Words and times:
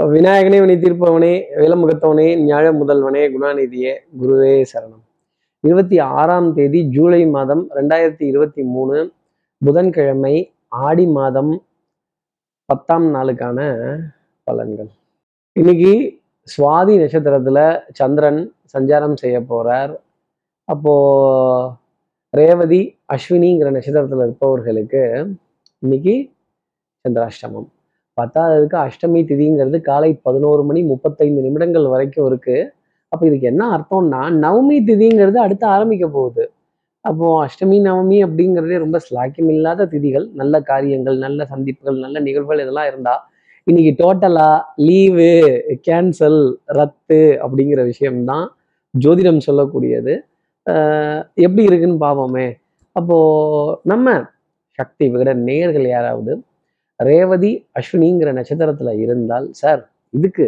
விநாயகனே 0.00 0.58
வினை 0.60 0.76
தீர்ப்பவனே 0.76 1.42
வேலமுகத்தவனே 1.56 2.26
ஞாழ 2.42 2.66
முதல்வனே 2.72 3.22
குணாநிதியே 3.32 3.92
குருவே 4.20 4.64
சரணம். 4.72 5.02
இருபத்தி 5.60 5.98
ஆறாம் 5.98 6.54
தேதி 6.54 6.88
ஜூலை 6.88 7.26
மாதம் 7.26 7.70
ரெண்டாயிரத்தி 7.70 8.22
இருபத்தி 8.22 8.62
மூணு 8.62 9.12
புதன்கிழமை 9.58 10.52
ஆடி 10.68 11.06
மாதம் 11.06 11.62
பத்தாம் 12.64 13.14
நாளுக்கான 13.14 13.58
பலன்கள். 14.50 14.88
இன்னைக்கு 15.52 16.20
சுவாதி 16.44 16.94
நட்சத்திரத்துல 17.02 17.80
சந்திரன் 17.92 18.54
சஞ்சாரம் 18.78 19.16
செய்ய 19.16 19.40
போறார். 19.40 19.96
அப்போ 20.64 20.94
ரேவதி 22.30 22.98
அஸ்வினிங்கிற 23.12 23.70
நட்சத்திரத்துல 23.70 24.22
இருப்பவர்களுக்கு 24.22 25.32
இன்னைக்கு 25.78 26.30
சந்திராஷ்டமம். 27.08 27.68
பத்தாவதுக்கு 28.20 28.76
அஷ்டமி 28.86 29.20
திதிங்கிறது 29.30 29.78
காலை 29.90 30.10
பதினோரு 30.26 30.62
மணி 30.68 30.80
முப்பத்தைந்து 30.92 31.40
நிமிடங்கள் 31.46 31.86
வரைக்கும் 31.94 32.28
இருக்கு. 32.30 32.56
அப்போ 33.12 33.24
இதுக்கு 33.28 33.46
என்ன 33.52 33.62
அர்த்தம்னா 33.76 34.20
நவமி 34.44 34.76
திதிங்கிறது 34.88 35.38
அடுத்து 35.44 35.66
ஆரம்பிக்க 35.76 36.06
போகுது. 36.16 36.44
அப்போ 37.04 37.26
அஷ்டமி 37.44 37.76
நவமி 37.88 38.16
அப்படிங்கிறதே 38.26 38.78
ரொம்ப 38.84 38.96
ஸ்லாக்கியம் 39.06 39.52
இல்லாத 39.56 39.86
திதிகள். 39.92 40.26
நல்ல 40.40 40.54
காரியங்கள் 40.70 41.16
நல்ல 41.26 41.46
சந்திப்புகள் 41.52 41.98
நல்ல 42.04 42.16
நிகழ்வுகள் 42.26 42.62
இதெல்லாம் 42.64 42.88
இருந்தா 42.90 43.14
இன்னைக்கு 43.66 43.92
டோட்டலா 44.02 44.50
லீவு 44.86 45.30
கேன்சல் 45.86 46.40
ரத்து 46.78 47.20
அப்படிங்கிற 47.44 47.80
விஷயம்தான் 47.90 48.46
ஜோதிடம் 48.94 49.46
சொல்லக்கூடியது. 49.48 50.12
எப்படி 51.44 51.62
இருக்குன்னு 51.68 51.98
பார்ப்போமே 52.06 52.46
அப்போ 52.96 53.16
நம்ம 53.92 54.14
சக்தி 54.78 55.04
விகட 55.12 55.30
நேயர்கள் 55.48 55.86
யாராவது 55.96 56.32
ரேவதி 57.00 57.50
அஸ்வினிங்கிற 57.74 58.32
நட்சத்திரத்துல 58.32 58.98
இருந்தால் 58.98 59.48
சார் 59.52 59.82
இதுக்கு 60.14 60.46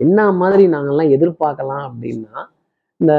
என்ன 0.00 0.32
மாதிரி 0.32 0.68
நாங்கெல்லாம் 0.68 1.10
எதிர்பார்க்கலாம் 1.10 1.84
அப்படின்னா 1.88 2.36
இந்த 3.00 3.12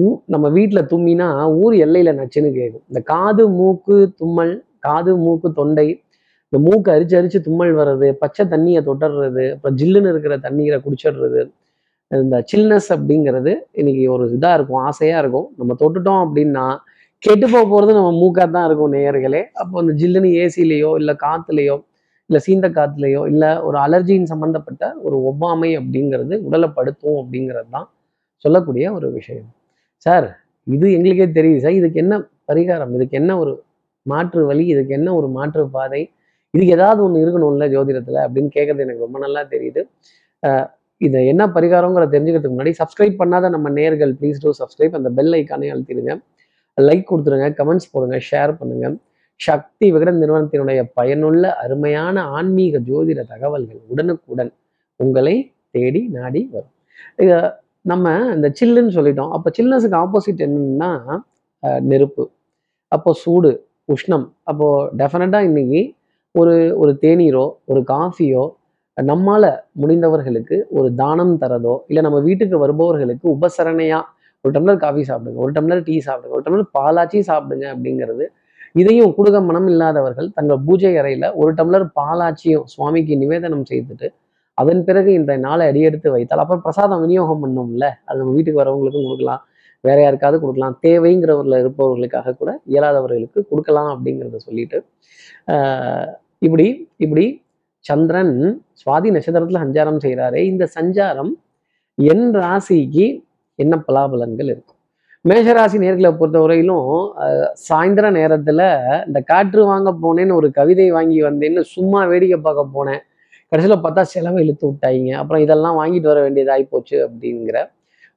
ஊ- 0.00 0.20
நம்ம 0.26 0.48
வீட்டில் 0.48 0.82
தும்மினா 0.82 1.26
ஊர் 1.56 1.74
எல்லையில் 1.76 2.18
நச்சுன்னு 2.18 2.52
கேட்கும் 2.52 2.84
இந்த 2.86 3.00
காது 3.04 3.48
மூக்கு 3.50 4.12
தும்மல் 4.16 4.52
காது 4.78 5.16
மூக்கு 5.16 5.52
தொண்டை 5.52 5.88
இந்த 6.52 6.58
மூக்கு 6.58 6.92
அரிச்சு 6.92 7.16
அரிச்சு 7.16 7.40
தும்மல் 7.40 7.74
வர்றது 7.74 8.12
பச்சை 8.12 8.46
தண்ணியை 8.46 8.80
தொட்டுறது 8.84 9.52
அப்புறம் 9.52 9.76
ஜில்லுன்னு 9.76 10.08
இருக்கிற 10.08 10.38
தண்ணீரை 10.38 10.82
குடிச்சிடுறது 10.84 11.42
இந்த 12.10 12.44
சில்னஸ் 12.52 12.88
அப்படிங்கிறது 12.88 13.52
இன்னைக்கு 13.72 14.12
ஒரு 14.12 14.38
இதாக 14.38 14.54
இருக்கும் 14.54 14.82
ஆசையாக 14.82 15.20
இருக்கும். 15.20 15.54
நம்ம 15.56 15.74
தொட்டுட்டோம் 15.80 16.22
அப்படின்னா 16.24 16.64
கெட்டு 17.22 17.46
போக 17.52 17.64
போகிறது 17.70 17.92
நம்ம 17.98 18.10
மூக்காக 18.20 18.46
தான் 18.56 18.66
இருக்கும் 18.68 18.92
நேயர்களே. 18.96 19.40
அப்போ 19.60 19.74
அந்த 19.82 19.92
ஜில்லுன்னு 20.00 20.28
ஏசிலேயோ 20.42 20.90
இல்லை 21.00 21.14
காற்றுலையோ 21.24 21.76
இல்லை 22.30 22.40
சீந்த 22.46 22.66
காற்றுலையோ 22.78 23.22
இல்லை 23.32 23.50
ஒரு 23.68 23.76
அலர்ஜியின் 23.84 24.28
சம்மந்தப்பட்ட 24.32 24.84
ஒரு 25.06 25.16
ஒவ்வாமை 25.30 25.70
அப்படிங்கிறது 25.80 26.34
உடலை 26.48 26.68
படுத்தும் 26.78 27.18
அப்படிங்கிறது 27.22 27.68
தான் 27.76 27.88
சொல்லக்கூடிய 28.44 28.84
ஒரு 28.98 29.08
விஷயம். 29.18 29.48
சார் 30.06 30.28
இது 30.66 30.86
எங்களுக்கே 30.96 31.26
தெரியுது 31.38 31.60
சார். 31.64 31.76
இதுக்கு 31.80 31.98
என்ன 32.04 32.14
பரிகாரம்? 32.50 32.92
இதுக்கு 32.98 33.16
என்ன 33.22 33.32
ஒரு 33.42 33.52
மாற்று 34.06 34.42
வழி? 34.50 34.64
இதுக்கு 34.74 34.92
என்ன 34.98 35.08
ஒரு 35.20 35.28
மாற்று 35.38 35.62
பாதை? 35.76 36.02
இதுக்கு 36.54 36.72
ஏதாவது 36.78 37.00
ஒன்று 37.06 37.22
இருக்கணும்ல 37.24 37.66
ஜோதிடத்தில் 37.74 38.20
அப்படின்னு 38.26 38.50
கேட்குறது 38.56 38.84
எனக்கு 38.86 39.04
ரொம்ப 39.06 39.18
நல்லா 39.24 39.42
தெரியுது. 39.54 39.82
இதை 40.42 40.52
இது 41.00 41.18
என்ன 41.32 41.42
பரிகாரங்கிற 41.56 42.04
தெரிஞ்சுக்கிறதுக்கு 42.14 42.54
முன்னாடி 42.56 42.72
சப்ஸ்கிரைப் 42.80 43.20
பண்ணாத 43.22 43.48
நம்ம 43.54 43.68
நேர்கள் 43.78 44.12
ப்ளீஸ் 44.20 44.40
டூ 44.44 44.50
சப்ஸ்கிரைப் 44.60 44.96
அந்த 44.98 45.10
பெல் 45.18 45.34
ஐக்கானே 45.38 45.68
அழுத்திடுங்க. 45.74 46.14
லைக் 46.88 47.08
கொடுத்துருங்க 47.10 47.48
கமெண்ட்ஸ் 47.60 47.90
போடுங்க 47.92 48.16
ஷேர் 48.30 48.52
பண்ணுங்க. 48.60 48.86
சக்தி 49.40 49.86
விகடன் 49.94 50.20
நிறுவனத்தினுடைய 50.22 50.80
பயனுள்ள 50.98 51.44
அருமையான 51.64 52.22
ஆன்மீக 52.38 52.78
ஜோதிட 52.88 53.20
தகவல்கள் 53.32 53.80
உடனுக்குடன் 53.92 54.52
உங்களை 55.00 55.36
தேடி 55.76 56.02
நாடி 56.18 56.42
வரும். 56.54 56.74
நம்ம 57.90 58.06
இந்த 58.36 58.48
சில்லுன்னு 58.58 58.92
சொல்லிட்டோம். 58.98 59.32
அப்போ 59.36 59.48
சில்னஸுக்கு 59.58 59.98
ஆப்போசிட் 60.04 60.42
என்னன்னா 60.46 60.90
நெருப்பு. 61.90 62.24
அப்போ 62.92 63.10
சூடு 63.22 63.52
உஷ்ணம். 63.94 64.26
அப்போ 64.50 64.66
டெஃபினட்டாக 65.00 65.48
இன்னைக்கு 65.50 65.82
ஒரு 66.34 66.54
ஒரு 66.82 66.92
தேநீரோ 67.04 67.44
ஒரு 67.70 67.80
காஃபியோ 67.94 68.42
நம்மால் 68.96 69.50
முடிந்தவர்களுக்கு 69.82 70.56
ஒரு 70.78 70.88
தானம் 71.00 71.34
தரதோ 71.42 71.74
இல்லை 71.90 72.02
நம்ம 72.06 72.18
வீட்டுக்கு 72.26 72.56
வருபவர்களுக்கு 72.64 73.26
உபசரணையாக 73.36 74.08
ஒரு 74.44 74.52
டம்ளர் 74.54 74.78
காஃபி 74.78 75.02
சாப்பிடுங்க 75.08 75.38
ஒரு 75.38 75.52
டம்ளர் 75.52 75.82
டீ 75.82 75.94
சாப்பிடுங்க 76.00 76.34
ஒரு 76.36 76.44
டம்ளர் 76.46 76.70
பாலாச்சி 76.76 77.18
சாப்பிடுங்க 77.28 77.64
அப்படிங்கிறது 77.72 78.26
இதையும் 78.74 79.12
குடுக 79.16 79.36
மனம் 79.42 79.68
இல்லாதவர்கள் 79.68 80.28
தங்கள் 80.30 80.60
பூஜை 80.66 80.92
அறையில 81.00 81.26
ஒரு 81.34 81.50
டம்ளர் 81.58 81.86
பாலாச்சியும் 81.96 82.64
சுவாமிக்கு 82.64 83.14
நிவேதனம் 83.16 83.66
செய்துட்டு 83.70 84.08
அதன் 84.58 84.82
பிறகு 84.84 85.10
இந்த 85.12 85.32
நாளை 85.36 85.64
அடியெடுத்து 85.66 86.08
வைத்தால் 86.10 86.42
அப்புறம் 86.42 86.62
பிரசாதம் 86.62 87.02
விநியோகம் 87.02 87.42
பண்ணோம்ல 87.42 87.86
அது 88.04 88.18
நம்ம 88.18 88.34
வீட்டுக்கு 88.34 88.62
வரவங்களுக்கும் 88.62 89.06
கொடுக்கலாம் 89.06 89.42
வேற 89.84 89.98
யாருக்காவது 90.00 90.38
கொடுக்கலாம் 90.40 90.74
தேவைங்கிறவர்ல 90.82 91.58
இருப்பவர்களுக்காக 91.58 92.34
கூட 92.34 92.50
இயலாதவர்களுக்கு 92.66 93.40
கொடுக்கலாம் 93.50 93.90
அப்படிங்கிறத 93.94 94.40
சொல்லிட்டு 94.46 94.78
ஆஹ் 95.54 96.10
இப்படி 96.38 96.66
இப்படி 96.96 97.24
சந்திரன் 97.84 98.34
சுவாதி 98.80 99.10
நட்சத்திரத்துல 99.10 99.62
சஞ்சாரம் 99.64 100.02
செய்கிறாரே 100.02 100.42
இந்த 100.44 100.64
சஞ்சாரம் 100.76 101.32
என் 101.98 102.28
ராசிக்கு 102.36 103.06
என்ன 103.62 103.74
பலாபலன்கள் 103.88 104.50
இருக்கும்? 104.52 104.78
மேஷராசி 105.24 105.78
நேர்களை 105.84 106.10
பொறுத்தவரையிலும் 106.18 106.44
வரையிலும் 106.44 107.54
சாயந்தர 107.68 108.06
நேரத்துல 108.18 108.60
இந்த 109.06 109.18
காற்று 109.30 109.62
வாங்க 109.70 109.90
போனேன்னு 110.02 110.38
ஒரு 110.40 110.48
கவிதை 110.58 110.86
வாங்கி 110.90 111.18
வந்தேன்னு 111.22 111.62
சும்மா 111.74 112.00
வேடிக்கை 112.04 112.38
பார்க்க 112.46 112.74
போனேன். 112.76 113.02
கடைசியில 113.52 113.76
பார்த்தா 113.84 114.02
செலவை 114.14 114.40
இழுத்து 114.44 114.64
விட்டாங்க 114.70 115.12
அப்புறம் 115.20 115.42
இதெல்லாம் 115.42 115.78
வாங்கிட்டு 115.80 116.10
வர 116.12 116.18
வேண்டியதாகி 116.26 116.66
போச்சு 116.70 116.96
அப்படிங்கிற 117.06 117.58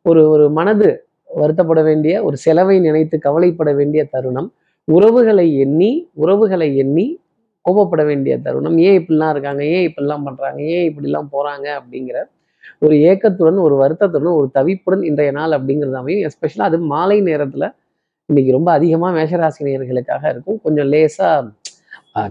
ஒரு 0.05 0.21
ஒரு 0.29 0.45
மனது 0.59 0.89
வருத்தப்பட 1.29 1.81
வேண்டிய 1.83 2.13
ஒரு 2.23 2.37
செலவை 2.37 2.75
நினைத்து 2.79 3.15
கவலைப்பட 3.19 3.71
வேண்டிய 3.73 4.01
தருணம். 4.13 4.49
உறவுகளை 4.87 5.47
எண்ணி 5.63 5.91
உறவுகளை 6.13 6.69
எண்ணி 6.77 7.05
கோபப்பட 7.65 8.01
வேண்டிய 8.05 8.33
தருணம். 8.45 8.77
ஏன் 8.87 8.97
இப்படிலாம் 9.01 9.33
இருக்காங்க? 9.35 9.63
ஏன் 9.75 9.85
இப்படிலாம் 9.89 10.25
பண்றாங்க? 10.27 10.61
ஏன் 10.75 10.85
இப்படிலாம் 10.89 11.29
போறாங்க? 11.35 11.67
அப்படிங்கிற 11.79 12.17
ஒரு 12.79 12.95
ஏக்கத்துடன் 13.01 13.57
ஒரு 13.57 13.75
வருத்தத்துடன் 13.75 14.37
ஒரு 14.39 14.49
தவிப்புடன் 14.53 15.03
இன்றைய 15.03 15.31
நாள் 15.31 15.55
அப்படிங்கிறது 15.57 15.93
அமையும் 15.93 16.25
எஸ்பெஷலாக 16.29 16.69
அது 16.69 16.79
மாலை 16.93 17.21
நேரத்துல 17.21 17.67
இன்னைக்கு 18.29 18.51
ரொம்ப 18.51 18.71
அதிகமா 18.71 19.07
மேஷராசி 19.11 19.61
நேர்களுக்காக 19.67 20.23
இருக்கும். 20.29 20.59
கொஞ்சம் 20.61 20.87
லேசாக 20.87 21.51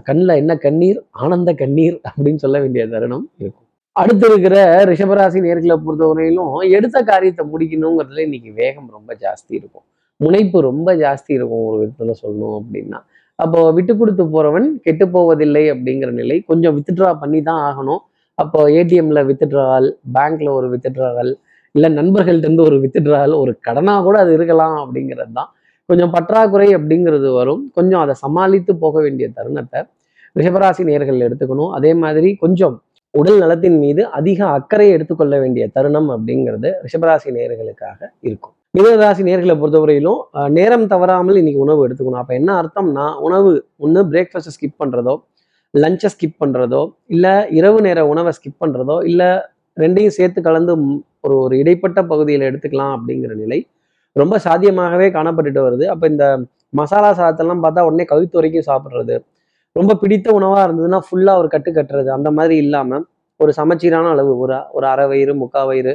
கண்ணில் 0.07 0.39
என்ன 0.41 0.53
கண்ணீர் 0.57 0.99
ஆனந்த 1.11 1.53
கண்ணீர் 1.53 1.97
அப்படின்னு 2.09 2.35
சொல்ல 2.35 2.59
வேண்டிய 2.59 2.87
தருணம் 2.87 3.25
இருக்கும். 3.39 3.67
அடுத்து 3.91 4.25
இருக்கிற 4.29 4.55
ரிஷபராசி 4.89 5.39
நேர்களை 5.45 5.75
பொறுத்தவரையிலும் 5.85 6.53
எடுத்த 6.77 7.03
காரியத்தை 7.03 7.43
முடிக்கணுங்கிறதுல 7.53 8.23
இன்னைக்கு 8.27 8.51
வேகம் 8.53 8.87
ரொம்ப 8.91 9.17
ஜாஸ்தி 9.25 9.53
இருக்கும். 9.59 9.85
முனைப்பு 10.17 10.61
ரொம்ப 10.61 10.95
ஜாஸ்தி 10.95 11.31
இருக்கும் 11.37 11.65
ஒரு 11.65 11.77
விதத்துல 11.81 12.13
சொல்லணும் 12.21 12.55
அப்படின்னா. 12.59 12.99
அப்போ 13.35 13.59
விட்டு 13.71 13.97
கொடுத்து 13.97 14.23
போறவன் 14.23 14.67
கெட்டு 14.81 15.09
போவதில்லை 15.09 15.63
அப்படிங்கிற 15.71 16.11
நிலை 16.11 16.41
கொஞ்சம் 16.41 16.75
வித்ட்ரா 16.77 17.13
பண்ணி 17.21 17.41
தான் 17.41 17.61
ஆகணும். 17.69 18.01
அப்போ 18.41 18.59
ஏடிஎம்ல 18.77 19.19
வித்ட்ராவல் 19.29 19.89
பேங்க்ல 20.15 20.49
ஒரு 20.59 20.67
வித்ட்ராவல் 20.73 21.31
இல்லை 21.75 21.89
நண்பர்கள்ட்ட 21.99 22.47
இருந்து 22.47 22.63
ஒரு 22.69 22.77
வித்ட்ராவல் 22.83 23.35
ஒரு 23.41 23.51
கடனா 23.67 23.93
கூட 24.07 24.15
அது 24.23 24.31
இருக்கலாம் 24.37 24.77
அப்படிங்கிறது 24.83 25.33
தான் 25.39 25.51
கொஞ்சம் 25.89 26.11
பற்றாக்குறை 26.15 26.67
அப்படிங்கிறது 26.77 27.29
வரும். 27.39 27.61
கொஞ்சம் 27.77 28.01
அதை 28.03 28.13
சமாளித்து 28.23 28.71
போக 28.83 28.95
வேண்டிய 29.05 29.27
தருணத்தை 29.37 29.79
ரிஷபராசி 30.39 30.83
நேர்கள் 30.89 31.25
எடுத்துக்கணும். 31.27 31.71
அதே 31.77 31.91
மாதிரி 32.03 32.29
கொஞ்சம் 32.43 32.75
உடல் 33.13 33.39
நலத்தின் 33.43 33.77
மீது 33.83 34.01
அதிக 34.19 34.39
அக்கறை 34.57 34.87
எடுத்துக்கொள்ள 34.95 35.35
வேண்டிய 35.43 35.63
தருணம் 35.75 36.09
அப்படிங்கிறது 36.15 36.69
ரிஷபராசி 36.85 37.31
நேர்களுக்காக 37.37 37.99
இருக்கும். 38.29 38.55
மிதனராசி 38.77 39.23
நேர்களை 39.27 39.55
பொறுத்தவரையிலும் 39.61 40.21
நேரம் 40.57 40.87
தவறாமல் 40.93 41.39
இன்னைக்கு 41.41 41.59
உணவு 41.65 41.81
எடுத்துக்கணும். 41.87 42.21
அப்போ 42.21 42.33
என்ன 42.39 42.51
அர்த்தம்னா 42.61 43.05
உணவு 43.27 43.51
ஒன்று 43.85 44.01
பிரேக்ஃபாஸ்ட்டை 44.13 44.53
ஸ்கிப் 44.55 44.79
பண்ணுறதோ 44.81 45.13
லஞ்சை 45.73 46.09
ஸ்கிப் 46.13 46.41
பண்ணுறதோ 46.41 46.81
இல்லை 47.15 47.33
இரவு 47.57 47.77
நேர 47.85 47.99
உணவை 48.11 48.31
ஸ்கிப் 48.37 48.61
பண்ணுறதோ 48.63 48.97
இல்லை 49.11 49.29
ரெண்டையும் 49.77 50.15
சேர்த்து 50.17 50.39
கலந்து 50.47 50.73
ஒரு 51.25 51.35
ஒரு 51.43 51.55
இடைப்பட்ட 51.61 51.99
பகுதியில் 52.11 52.47
எடுத்துக்கலாம் 52.49 52.93
அப்படிங்கிற 52.97 53.33
நிலை 53.43 53.59
ரொம்ப 54.15 54.35
சாத்தியமாகவே 54.45 55.07
காணப்பட்டுட்டு 55.15 55.61
வருது. 55.67 55.85
அப்போ 55.93 56.05
இந்த 56.13 56.25
மசாலா 56.79 57.09
சாதத்தெல்லாம் 57.19 57.63
பார்த்தா 57.63 57.85
உடனே 57.87 58.05
கவித்து 58.11 58.37
வரைக்கும் 58.39 58.67
சாப்பிட்றது 58.69 59.15
ரொம்ப 59.75 59.91
பிடித்த 60.01 60.27
உணவாக 60.39 60.65
இருந்ததுன்னா 60.67 60.99
ஃபுல்லாக 61.07 61.41
ஒரு 61.41 61.47
கட்டு 61.53 61.69
கட்டுறது 61.77 62.09
அந்த 62.17 62.29
மாதிரி 62.31 62.55
இல்லாமல் 62.63 63.03
ஒரு 63.39 63.51
சமச்சீரான 63.59 64.09
அளவு 64.15 64.31
ஒரு 64.43 64.57
ஒரு 64.71 64.85
அரை 64.91 65.05
வயிறு 65.11 65.33
முக்கா 65.41 65.61
வயிறு 65.69 65.93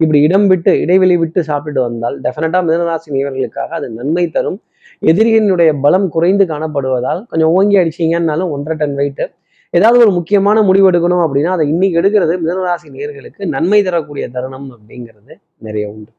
இப்படி 0.00 0.18
இடம் 0.26 0.46
விட்டு 0.50 0.72
இடைவெளி 0.84 1.16
விட்டு 1.22 1.40
சாப்பிட்டுட்டு 1.50 1.82
வந்தால் 1.86 2.16
டெஃபினட்டாக 2.24 2.62
மிதனராசி 2.66 3.08
நேயர்களுக்காக 3.14 3.70
அது 3.78 3.86
நன்மை 3.98 4.24
தரும். 4.36 4.58
எதிரியினுடைய 5.02 5.70
பலம் 5.80 6.08
குறைந்து 6.08 6.44
காணப்படுவதால் 6.44 7.20
கொஞ்சம் 7.26 7.52
ஓங்கி 7.56 7.76
அடிச்சீங்கன்னாலும் 7.76 8.52
ஒன்றரை 8.54 8.76
டன் 8.76 8.96
வெயிட்டு 8.96 9.26
ஏதாவது 9.74 9.98
ஒரு 9.98 10.10
முக்கியமான 10.10 10.62
முடிவு 10.62 10.86
எடுக்கணும் 10.90 11.22
அப்படின்னா 11.24 11.50
அதை 11.56 11.64
இன்னைக்கு 11.68 11.98
எடுக்கிறது 12.00 12.34
மிதனராசி 12.42 12.88
நேர்களுக்கு 12.94 13.46
நன்மை 13.46 13.80
தரக்கூடிய 13.82 14.24
தருணம் 14.28 14.68
அப்படிங்கிறது 14.76 15.32
நிறைய 15.66 15.88
உண்டு. 15.88 16.10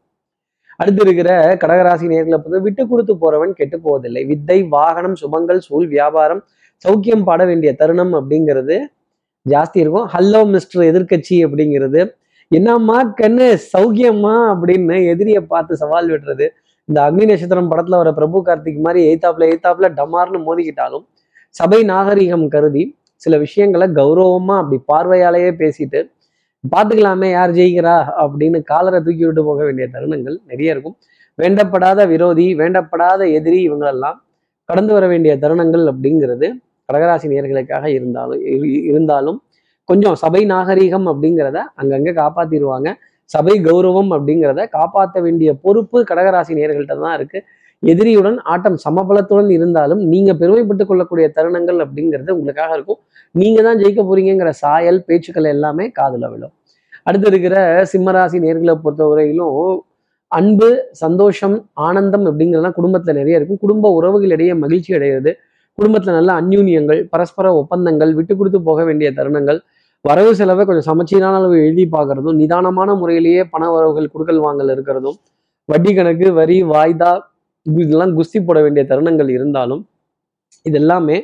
அடுத்து 0.77 1.01
இருக்கிற 1.05 1.57
கடகராசி 1.61 2.05
நேர்களை 2.11 2.37
பொறுத்து 2.37 2.61
விட்டு 2.61 2.87
கொடுத்து 2.87 3.13
போறவன் 3.13 3.53
கெட்டு 3.53 3.77
போவதில்லை. 3.79 4.21
வித்தை 4.25 4.63
வாகனம் 4.63 5.15
சுபங்கள் 5.21 5.57
சூழ் 5.57 5.87
வியாபாரம் 5.87 6.41
சௌக்கியம் 6.85 7.23
பாட 7.23 7.45
வேண்டிய 7.45 7.71
தருணம் 7.73 8.13
அப்படிங்கிறது 8.13 8.77
ஜாஸ்தி 9.45 9.77
இருக்கும். 9.83 10.07
ஹல்லோ 10.13 10.41
மிஸ்டர் 10.47 10.83
எதிர்கட்சி 10.91 11.37
அப்படிங்கிறது 11.45 12.01
என்னம்மா 12.51 12.97
கண்ணு 13.21 13.47
சௌக்கியமா? 13.73 14.35
அப்படின்னு 14.51 14.95
எதிரியை 15.07 15.41
பார்த்து 15.41 15.73
சவால் 15.77 16.09
விடுறது 16.11 16.47
இந்த 16.89 17.01
அக்னி 17.01 17.25
நட்சத்திரம் 17.25 17.71
படத்துல 17.71 17.97
வர 17.97 18.13
பிரபு 18.13 18.45
கார்த்திக் 18.45 18.79
மாதிரி 18.79 19.01
எய்தாப்புல 19.09 19.47
எய்தாப்புல 19.51 19.87
டமார்னு 19.93 20.39
மோதிக்கிட்டாலும் 20.47 21.05
சபை 21.55 21.83
நாகரிகம் 21.83 22.47
கருதி 22.47 22.83
சில 23.15 23.37
விஷயங்களை 23.37 23.87
கௌரவமா 23.87 24.55
அப்படி 24.57 24.81
பார்வையாலேயே 24.85 25.51
பேசிட்டு 25.51 25.99
பார்த்துக்கலாமே 26.63 27.31
யார் 27.31 27.51
ஜெயிக்கிறா? 27.51 27.93
அப்படின்னு 28.21 28.63
காலரை 28.63 29.01
தூக்கி 29.01 29.25
விட்டு 29.25 29.43
போக 29.43 29.63
வேண்டிய 29.63 29.87
தருணங்கள் 29.93 30.37
நிறைய 30.47 30.71
இருக்கும். 30.71 30.95
வேண்டப்படாத 31.37 32.07
விரோதி 32.07 32.55
வேண்டப்படாத 32.55 33.33
எதிரி 33.33 33.69
இவங்களெல்லாம் 33.69 34.17
கடந்து 34.69 34.93
வர 34.93 35.07
வேண்டிய 35.07 35.37
தருணங்கள் 35.37 35.85
அப்படிங்கிறது 35.91 36.47
கடகராசி 36.89 37.27
நேர்களுக்காக 37.27 37.85
இருந்தாலும் 37.87 38.41
இரு- 38.45 38.83
இருந்தாலும் 38.83 39.43
கொஞ்சம் 39.89 40.15
சபை 40.15 40.45
நாகரீகம் 40.45 41.07
அப்படிங்கிறத 41.11 41.59
அங்கங்கே 41.75 42.11
காப்பாத்திடுவாங்க. 42.11 42.89
சபை 43.29 43.55
கௌரவம் 43.67 44.11
அப்படிங்கிறத 44.15 44.61
காப்பாற்ற 44.77 45.17
வேண்டிய 45.25 45.49
பொறுப்பு 45.63 45.97
கடகராசி 46.11 46.53
நேர்கள்ட்ட 46.59 46.95
தான் 47.05 47.15
இருக்கு. 47.19 47.39
எதிரியுடன் 47.83 48.37
ஆட்டம் 48.53 48.77
சமபலத்துடன் 48.85 49.51
இருந்தாலும் 49.57 50.01
நீங்க 50.13 50.31
பெருமைப்பட்டுக் 50.41 50.89
கொள்ளக்கூடிய 50.89 51.25
தருணங்கள் 51.35 51.79
அப்படிங்கிறது 51.85 52.31
உங்களுக்காக 52.37 52.71
இருக்கும். 52.77 52.99
நீங்க 53.35 53.59
தான் 53.61 53.79
ஜெயிக்க 53.81 54.01
போறீங்கங்கிற 54.09 54.51
சாயல் 54.63 54.99
பேச்சுக்கள் 55.07 55.51
எல்லாமே 55.55 55.85
காதுல 55.99 56.29
விழும். 56.31 56.53
அடுத்து 57.07 57.27
இருக்கிற 57.27 57.55
சிம்மராசி 57.91 58.39
நேர்களை 58.45 58.75
பொறுத்தவரையிலும் 58.85 59.55
அன்பு 60.31 60.67
சந்தோஷம் 61.03 61.55
ஆனந்தம் 61.87 62.25
அப்படிங்கிறதுலாம் 62.29 62.77
குடும்பத்துல 62.79 63.13
நிறைய 63.13 63.39
இருக்கும். 63.39 63.61
குடும்ப 63.65 63.91
உறவுகளிடையே 63.99 64.55
மகிழ்ச்சி 64.63 64.91
அடைகிறது. 64.97 65.31
குடும்பத்துல 65.77 66.13
நல்ல 66.19 66.31
அந்யூன்யங்கள் 66.41 66.99
பரஸ்பர 67.13 67.47
ஒப்பந்தங்கள் 67.61 68.11
விட்டு 68.13 68.33
கொடுத்து 68.35 68.59
போக 68.61 68.79
வேண்டிய 68.83 69.09
தருணங்கள் 69.17 69.59
வரவு 70.05 70.31
செலவை 70.39 70.63
கொஞ்சம் 70.65 70.87
சமச்சீரான 70.89 71.37
அளவு 71.39 71.55
எழுதி 71.63 71.83
பார்க்கறதும் 71.95 72.37
நிதானமான 72.41 72.89
முறையிலேயே 72.99 73.41
பண 73.53 73.63
வரவுகள் 73.73 74.11
குடுக்கல் 74.13 74.43
வாங்கல் 74.45 74.71
இருக்கிறதும் 74.75 75.17
வட்டி 75.69 75.91
கணக்கு 75.93 76.27
வரி 76.39 76.57
வாய்தா 76.71 77.11
இதெல்லாம் 77.65 78.13
குஸ்தி 78.17 78.39
போட 78.41 78.59
வேண்டிய 78.65 78.83
தருணங்கள் 78.91 79.29
இருந்தாலும் 79.35 79.81
இது 80.65 80.77
எல்லாமே 80.81 81.17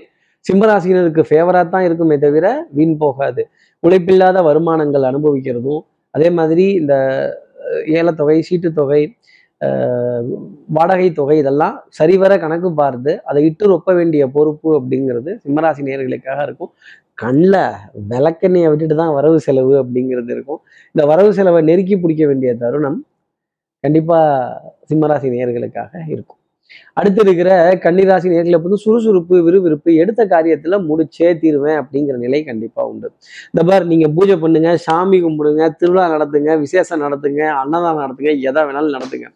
சிம்மராசினருக்கு 0.46 1.22
ஃபேவராக 1.28 1.66
தான் 1.68 1.86
இருக்குமே 1.88 2.16
தவிர 2.18 2.46
வீண் 2.76 2.98
போகாது. 2.98 3.44
உழைப்பில்லாத 3.84 4.38
வருமானங்கள் 4.48 5.06
அனுபவிக்கிறதும் 5.10 5.82
அதே 6.14 6.30
மாதிரி 6.38 6.66
இந்த 6.82 6.94
ஏலத்தொகை 7.98 8.38
சீட்டுத்தொகை 8.48 9.02
அஹ், 9.62 10.24
வாடகை 10.76 11.08
தொகை 11.14 11.36
இதெல்லாம் 11.42 11.76
சரிவர 11.98 12.34
கணக்கு 12.38 12.70
பார்த்து 12.80 13.12
அதை 13.30 13.42
இட்டு 13.48 13.66
ரொப்ப 13.72 13.90
வேண்டிய 14.00 14.24
பொறுப்பு 14.36 14.70
அப்படிங்கிறது 14.80 15.32
சிம்மராசி 15.44 15.84
நேர்களுக்காக 15.88 16.40
இருக்கும். 16.48 16.72
கண்ணில் 17.18 17.62
விளக்கெண்ணையை 18.12 18.70
விட்டுட்டு 18.72 18.96
தான் 19.02 19.14
வரவு 19.18 19.38
செலவு 19.48 19.74
அப்படிங்கிறது 19.82 20.32
இருக்கும். 20.36 20.62
இந்த 20.96 21.04
வரவு 21.12 21.30
செலவை 21.38 21.62
நெருக்கி 21.70 21.98
பிடிக்க 22.06 22.24
வேண்டிய 22.32 22.52
தருணம் 22.64 22.98
கண்டிப்பா 23.84 24.18
சிம்மராசி 24.90 25.28
நேர்களுக்காக 25.36 25.92
இருக்கும். 26.14 26.40
அடுத்து 27.00 27.22
இருக்கிற 27.26 27.50
கன்னிராசி 27.84 28.28
நேர்களை 28.34 28.58
வந்து 28.64 28.78
சுறுசுறுப்பு 28.84 29.36
விறுவிறுப்பு 29.48 29.90
எடுத்த 30.04 30.22
காரியத்துல 30.34 30.78
முடிச்சே 30.88 31.28
தீருவேன் 31.42 31.78
அப்படிங்கிற 31.82 32.16
நிலை 32.24 32.40
கண்டிப்பா 32.50 32.82
உண்டு. 32.92 33.08
இந்த 33.52 33.62
பார் 33.68 33.86
நீங்க 33.92 34.08
பூஜை 34.16 34.36
பண்ணுங்க 34.44 34.72
சாமி 34.88 35.18
கும்பிடுங்க 35.26 35.68
திருவிழா 35.82 36.06
நடத்துங்க 36.16 36.54
விசேஷம் 36.64 37.04
நடத்துங்க 37.06 37.42
அன்னதானம் 37.62 38.04
நடத்துங்க 38.06 38.34
எதை 38.50 38.64
வேணாலும் 38.70 38.96
நடத்துங்க. 38.98 39.30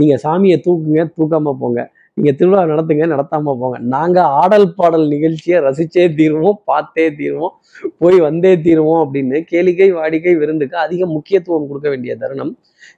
நீங்க 0.00 0.16
சாமியை 0.24 0.58
தூக்குங்க 0.66 1.04
தூக்காம 1.18 1.56
போங்க. 1.62 1.82
நீங்கள் 2.16 2.36
திருவிழா 2.38 2.60
நடத்துங்க 2.70 3.06
நடத்தாமல் 3.12 3.58
போங்க. 3.62 3.78
நாங்கள் 3.94 4.28
ஆடல் 4.42 4.68
பாடல் 4.78 5.04
நிகழ்ச்சியை 5.14 5.58
ரசித்தே 5.66 6.04
தீருவோம் 6.18 6.58
பார்த்தே 6.70 7.04
தீருவோம் 7.18 7.54
போய் 8.02 8.18
வந்தே 8.26 8.52
தீருவோம் 8.66 9.00
அப்படின்னு 9.04 9.38
கேளிக்கை 9.50 9.88
வாடிக்கை 9.98 10.34
விருந்துக்கு 10.42 10.76
அதிக 10.84 11.06
முக்கியத்துவம் 11.16 11.68
கொடுக்க 11.70 11.88
வேண்டிய 11.94 12.14
தருணம் 12.22 12.52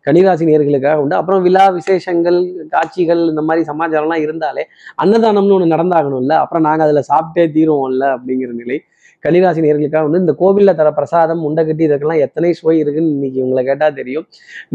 கன்னிராசி 0.07 0.45
நேர்களுக்காக 0.51 1.03
உண்டு. 1.03 1.17
அப்புறம் 1.21 1.43
விழா 1.47 1.65
விசேஷங்கள் 1.79 2.39
காட்சிகள் 2.75 3.23
இந்த 3.33 3.43
மாதிரி 3.49 3.65
சமாச்சாரம்லாம் 3.71 4.25
இருந்தாலே 4.27 4.65
அன்னதானம்னு 5.03 5.57
ஒன்று 5.59 5.75
நடந்தாகணும்ல. 5.75 6.35
அப்புறம் 6.45 6.67
நாங்கள் 6.69 6.87
அதில் 6.89 7.09
சாப்பிட்டே 7.13 7.47
தீருவோம்ல 7.59 8.07
அப்படிங்கிற 8.17 8.53
நிலை 8.63 8.79
கன்னிராசி 9.25 9.61
நேர்களுக்காக 9.67 10.07
உண்டு. 10.07 10.25
இந்த 10.25 10.35
கோவிலில் 10.43 10.79
தர 10.81 10.89
பிரசாதம் 10.99 11.45
உண்டை 11.49 11.63
கட்டி 11.69 11.85
இதுக்கெல்லாம் 11.89 12.25
எத்தனை 12.27 12.51
சுவை 12.59 12.79
இருக்குன்னு 12.83 13.15
இன்னைக்கு 13.17 13.41
உங்களை 13.47 13.63
கேட்டால் 13.71 13.97
தெரியும். 14.01 14.27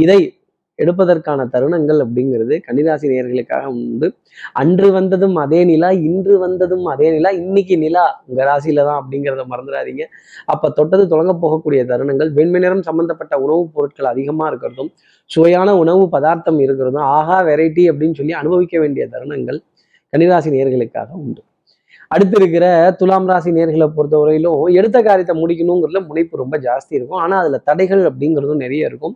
இதை 0.06 0.22
எடுப்பதற்கான 0.84 1.48
தருணங்கள் 1.54 2.00
அப்படிங்கிறது 2.06 2.56
கன்னிராசி 2.68 3.12
நேர்களுக்காக 3.14 3.66
உண்டு. 3.78 4.08
அன்று 4.62 4.88
வந்ததும் 4.98 5.38
அதே 5.44 5.62
நிலா 5.72 5.90
இன்று 6.10 6.36
வந்ததும் 6.46 6.86
அதே 6.94 7.08
நிலா 7.16 7.32
இன்னைக்கு 7.42 7.78
நிலா 7.86 8.06
உங்க 8.30 8.42
ராசியில 8.50 8.86
தான் 8.90 9.00
அப்படிங்கிறத 9.02 9.46
மறந்துடாதீங்க. 9.54 10.06
அப்ப 10.54 10.72
தொட்டது 10.80 11.06
தொடங்க 11.14 11.36
போகக்கூடிய 11.44 11.84
தருணங்கள் 11.92 12.32
வெண்மை 12.40 12.62
நிறம் 12.66 12.86
சம்பந்தப்பட்ட 12.90 13.34
உணவுப் 13.46 13.74
பொருட்கள் 13.76 14.12
அதிகமா 14.14 14.48
இருக்கிறதும் 14.52 14.92
சுவையான 15.30 15.70
உணவு 15.84 16.04
பதார்த்தம் 16.16 16.60
இருக்கிறதும் 16.66 17.08
ஆஹா 17.18 17.38
வெரைட்டி 17.50 17.86
அப்படின்னு 17.92 18.20
சொல்லி 18.22 18.36
அனுபவிக்க 18.42 18.78
வேண்டிய 18.84 19.06
தருணங்கள் 19.16 19.60
கன்னிராசி 20.14 20.50
நேர்களுக்காக 20.56 21.12
உண்டு. 21.24 21.42
அடுத்து 22.14 22.36
இருக்கிற 22.40 22.66
துலாம் 23.00 23.28
ராசி 23.30 23.52
நேர்களை 23.58 23.88
பொறுத்தவரையிலும் 23.98 24.62
எடுத்த 24.80 24.98
காரியத்தை 25.08 25.36
முடிக்கணுங்கிறதுல 25.42 26.00
முனைப்பு 26.10 26.42
ரொம்ப 26.42 26.56
ஜாஸ்தி 26.66 26.94
இருக்கும். 26.98 27.20
ஆனால் 27.26 27.40
அதில் 27.42 27.64
தடைகள் 27.70 28.02
அப்படிங்கிறதும் 28.10 28.62
நிறைய 28.66 28.90
இருக்கும். 28.90 29.14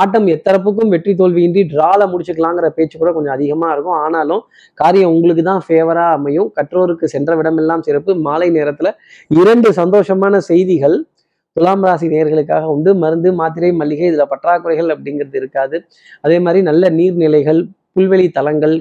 ஆட்டம் 0.00 0.26
எத்தரப்புக்கும் 0.34 0.90
வெற்றி 0.94 1.12
தோல்வியின்றி 1.20 1.62
ட்ரால 1.72 2.00
முடிச்சுக்கலாங்கிற 2.12 2.68
பேச்சு 2.78 2.96
கூட 3.02 3.12
கொஞ்சம் 3.16 3.34
அதிகமாக 3.36 3.72
இருக்கும். 3.76 3.98
ஆனாலும் 4.04 4.42
காரியம் 4.82 5.12
உங்களுக்கு 5.14 5.44
தான் 5.50 5.62
ஃபேவராக 5.66 6.18
அமையும். 6.18 6.48
கற்றோருக்கு 6.58 7.08
சென்ற 7.14 7.36
விடமெல்லாம் 7.40 7.84
சிறப்பு. 7.88 8.14
மாலை 8.28 8.50
நேரத்தில் 8.58 8.92
இரண்டு 9.40 9.70
சந்தோஷமான 9.80 10.36
செய்திகள் 10.50 10.96
துலாம் 11.56 11.84
ராசி 11.88 12.08
நேர்களுக்காக 12.14 12.66
உண்டு. 12.74 12.90
மருந்து 13.02 13.30
மாத்திரை 13.40 13.70
மல்லிகை 13.80 14.06
இதில் 14.10 14.30
பற்றாக்குறைகள் 14.32 14.92
அப்படிங்கிறது 14.94 15.36
இருக்காது. 15.42 15.76
அதே 16.26 16.36
மாதிரி 16.44 16.60
நல்ல 16.70 16.90
நீர்நிலைகள் 16.98 17.60
புல்வெளி 17.96 18.28
தலங்கள் 18.38 18.76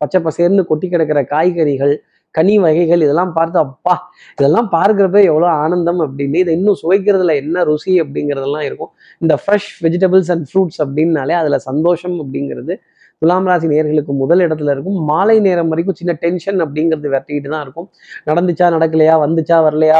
பச்சை 0.00 0.20
பசேர்னு 0.26 0.62
கொட்டி 0.70 0.86
கிடக்கிற 0.92 1.20
காய்கறிகள் 1.32 1.94
கனி 2.34 2.54
வகைகள் 2.58 3.00
இதெல்லாம் 3.00 3.32
பார்த்து 3.32 3.58
அப்பா 3.58 3.94
இதெல்லாம் 4.38 4.68
பார்க்குறப்ப 4.72 5.18
எவ்வளோ 5.30 5.48
ஆனந்தம் 5.62 6.00
அப்படின்னு 6.00 6.38
இதை 6.44 6.54
இன்னும் 6.54 6.78
சுவைக்கிறதுல 6.82 7.34
என்ன 7.34 7.64
ருசி 7.64 8.00
அப்படிங்கிறதெல்லாம் 8.02 8.66
இருக்கும். 8.68 8.92
இந்த 9.18 9.34
ஃப்ரெஷ் 9.42 9.70
வெஜிடபிள்ஸ் 9.82 10.30
அண்ட் 10.34 10.46
ஃப்ரூட்ஸ் 10.50 10.80
அப்படின்னாலே 10.84 11.36
அதில் 11.42 11.58
சந்தோஷம் 11.68 12.16
அப்படிங்கிறது 12.22 12.76
துலாம் 13.22 13.48
ராசி 13.50 13.66
நேர்களுக்கு 13.72 14.12
முதல் 14.20 14.42
இடத்துல 14.46 14.72
இருக்கும். 14.74 14.98
மாலை 15.10 15.36
நேரம் 15.46 15.70
வரைக்கும் 15.72 15.98
சின்ன 16.00 16.12
டென்ஷன் 16.22 16.60
அப்படிங்கிறது 16.64 17.10
வெட்டிக்கிட்டு 17.14 17.50
தான் 17.54 17.64
இருக்கும். 17.66 17.88
நடந்துச்சா 18.28 18.68
நடக்கலையா 18.76 19.16
வந்துச்சா 19.24 19.58
வரலையா 19.66 19.98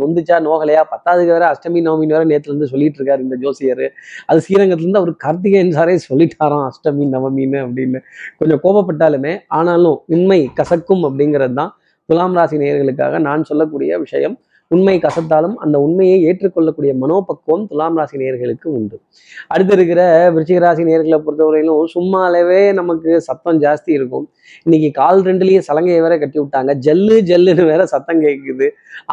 நொந்துச்சா 0.00 0.36
நோகலையா 0.46 0.82
பத்தாவதுக்கு 0.92 1.32
வேற 1.36 1.46
அஷ்டமி 1.52 1.80
நவமின் 1.86 2.12
வேற 2.14 2.22
நேற்றுலேருந்து 2.30 2.66
இருந்து 2.66 2.72
சொல்லிட்டு 2.74 2.98
இருக்காரு 2.98 3.20
இந்த 3.26 3.36
ஜோசியர். 3.44 3.82
அது 4.30 4.38
ஸ்ரீரங்கத்துலேருந்து 4.44 5.00
அவர் 5.02 5.12
கார்த்திகேயன் 5.24 5.74
சாரே 5.78 5.96
சொல்லிட்டாராம் 6.08 6.66
அஷ்டமி 6.70 7.06
நவமின்னு 7.14 7.58
அப்படின்னு. 7.66 8.00
கொஞ்சம் 8.40 8.62
கோபப்பட்டாலுமே 8.64 9.32
ஆனாலும் 9.58 9.98
உண்மை 10.16 10.40
கசக்கும் 10.60 11.04
அப்படிங்கிறது 11.08 11.56
தான் 11.60 11.72
துலாம் 12.08 12.36
ராசி 12.38 12.56
நேயர்களுக்காக 12.62 13.18
நான் 13.28 13.48
சொல்லக்கூடிய 13.50 13.98
விஷயம். 14.04 14.36
உண்மை 14.74 14.94
கசத்தாலும் 15.04 15.56
அந்த 15.64 15.76
உண்மையை 15.86 16.18
ஏற்றுக்கொள்ளக்கூடிய 16.28 16.92
மனோபக்குவம் 17.02 17.66
துலாம் 17.70 17.98
ராசி 17.98 18.16
நேயர்களுக்கு 18.22 18.68
உண்டு. 18.78 18.96
அடுத்து 19.52 19.74
இருக்கிற 19.76 20.00
விருச்சிக 20.36 20.60
ராசி 20.64 20.84
நேயர்களை 20.88 21.18
பொறுத்தவரையிலும் 21.26 21.90
சும்மாலவே 21.96 22.62
நமக்கு 22.80 23.10
சத்தம் 23.28 23.60
ஜாஸ்தி 23.64 23.92
இருக்கும். 23.98 24.26
இன்னைக்கு 24.66 24.90
கால் 25.00 25.20
ரெண்டுலேயே 25.28 25.60
சலங்கையை 25.68 26.00
வேற 26.06 26.16
கட்டி 26.22 26.38
விட்டாங்க. 26.42 26.72
ஜல்லு 26.86 27.18
ஜல்லுன்னு 27.30 27.66
வேற 27.72 27.84
சத்தம் 27.94 28.24
கேட்குது 28.26 28.68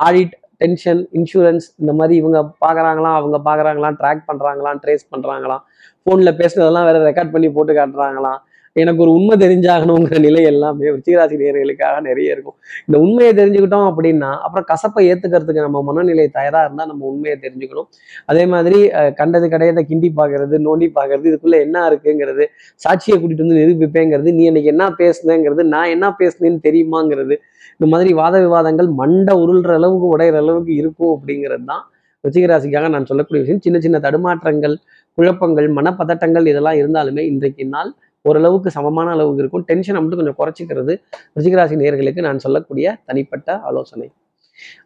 ஆடிட் 0.07 0.36
டென்ஷன் 0.63 1.01
இன்சூரன்ஸ் 1.19 1.67
இந்த 1.81 1.91
மாதிரி 2.00 2.15
இவங்க 2.22 2.39
பார்க்குறாங்களாம் 2.63 3.17
அவங்க 3.19 3.38
பார்க்குறாங்களாம் 3.48 3.95
ட்ராக் 4.01 4.27
பண்ணுறாங்களாம் 4.29 4.79
ட்ரேஸ் 4.83 5.05
பண்ணுறாங்களாம் 5.13 5.63
ஃபோனில் 6.03 6.38
பேசுனதெல்லாம் 6.41 6.88
வேற 6.89 6.98
ரெக்கார்ட் 7.10 7.33
பண்ணி 7.33 7.50
போட்டு 7.55 7.74
காட்டுறாங்களாம். 7.74 8.39
எனக்கு 8.82 9.01
ஒரு 9.06 9.12
உண்மை 9.18 9.36
தெரிஞ்சாகணுங்கிற 9.44 10.20
நிலை 10.25 10.39
எல்லாமே 10.51 10.86
விருச்சிகராசி 10.94 11.36
நேர்களுக்காக 11.42 11.98
நிறைய 12.08 12.36
இருக்கும். 12.36 12.56
இந்த 12.88 12.98
உண்மையை 13.06 13.32
தெரிஞ்சுக்கிட்டோம் 13.39 13.88
அப்படின்னா 13.89 14.30
அப்புறம் 14.46 14.65
கசப்பை 14.72 15.03
ஏத்துக்கிறதுக்கு 15.10 15.65
நம்ம 15.65 15.82
மனநிலை 15.89 16.25
தயாரா 16.38 16.62
இருந்தா 16.68 16.86
நம்ம 16.92 17.06
உண்மையை 17.12 17.36
தெரிஞ்சுக்கணும். 17.46 17.88
அதே 18.32 18.44
மாதிரி 18.53 18.80
கண்டது 19.20 19.48
கடையதை 19.53 19.84
கிண்டி 19.92 20.10
பார்க்கறது 20.20 20.58
நோண்டி 20.68 20.88
பார்க்கறது 20.98 21.30
இதுக்குள்ள 21.32 21.60
என்ன 21.65 21.86
இருக்குங்கிறது 21.92 22.46
சாட்சியை 22.86 23.18
கூட்டிட்டு 23.18 23.46
வந்து 23.46 23.60
நிரூபிப்பேங்கிறது 23.62 24.34
நீ 24.39 24.46
எனக்கு 24.51 24.72
என்ன 24.75 24.88
பேசுனேங்கிறது 25.01 25.65
நான் 25.75 25.94
என்ன 25.96 26.10
பேசுனேன்னு 26.22 26.62
தெரியுமாங்கிறது 26.68 27.38
இந்த 27.75 27.88
மாதிரி 27.94 28.12
வாத 28.22 28.36
விவாதங்கள் 28.46 28.89
மண்டை 29.01 29.34
உருள்ற 29.44 29.72
அளவுக்கு 29.80 30.08
உடையிற 30.15 30.38
அளவுக்கு 30.44 30.74
இருக்கும் 30.82 31.13
அப்படிங்கிறது 31.18 31.65
தான் 31.72 31.84
ரிச்சிகராசிக்காக 32.24 32.89
நான் 32.94 33.08
சொல்லக்கூடிய 33.10 33.42
விஷயம். 33.44 33.63
சின்ன 33.65 33.77
சின்ன 33.86 33.98
தடுமாற்றங்கள் 34.06 34.75
குழப்பங்கள் 35.18 35.68
மனப்பதட்டங்கள் 35.77 36.46
இதெல்லாம் 36.51 36.77
இருந்தாலுமே 36.82 37.24
இன்றைக்கு 37.32 37.63
நாள் 37.74 37.89
ஓரளவுக்கு 38.25 38.70
சமமான 38.77 39.08
அளவுக்கு 39.15 39.42
இருக்கும். 39.44 39.63
டென்ஷனை 39.70 40.00
மட்டும் 40.01 40.22
கொஞ்சம் 40.22 40.39
குறைச்சிக்கிறது 40.42 40.94
ரிஷிகராசி 41.38 41.77
நேர்களுக்கு 41.82 42.27
நான் 42.27 42.44
சொல்லக்கூடிய 42.46 42.94
தனிப்பட்ட 43.10 43.58
ஆலோசனை. 43.70 44.08